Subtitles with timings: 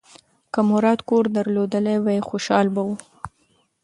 [0.53, 2.91] که مراد کور درلودلی وای، خوشاله به و.